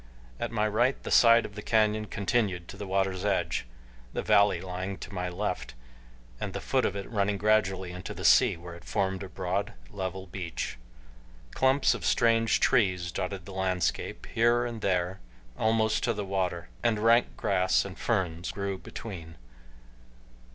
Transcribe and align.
At 0.39 0.51
my 0.51 0.67
right 0.67 0.97
the 1.03 1.11
side 1.11 1.45
of 1.45 1.53
the 1.53 1.61
canyon 1.61 2.05
continued 2.07 2.67
to 2.69 2.75
the 2.75 2.87
water's 2.87 3.23
edge, 3.23 3.67
the 4.13 4.23
valley 4.23 4.59
lying 4.59 4.97
to 4.97 5.13
my 5.13 5.29
left, 5.29 5.75
and 6.39 6.53
the 6.53 6.59
foot 6.59 6.85
of 6.85 6.95
it 6.95 7.07
running 7.07 7.37
gradually 7.37 7.91
into 7.91 8.15
the 8.15 8.25
sea, 8.25 8.57
where 8.57 8.73
it 8.73 8.83
formed 8.83 9.21
a 9.21 9.29
broad 9.29 9.73
level 9.91 10.25
beach. 10.25 10.79
Clumps 11.51 11.93
of 11.93 12.03
strange 12.03 12.59
trees 12.59 13.11
dotted 13.11 13.45
the 13.45 13.53
landscape 13.53 14.25
here 14.33 14.65
and 14.65 14.81
there 14.81 15.19
almost 15.55 16.03
to 16.05 16.13
the 16.13 16.25
water, 16.25 16.69
and 16.81 16.97
rank 16.97 17.37
grass 17.37 17.85
and 17.85 17.99
ferns 17.99 18.49
grew 18.51 18.79
between. 18.79 19.35